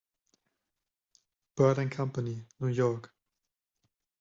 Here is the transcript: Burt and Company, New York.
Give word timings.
Burt 1.55 1.77
and 1.77 1.91
Company, 1.91 2.43
New 2.59 2.69
York. 2.69 3.13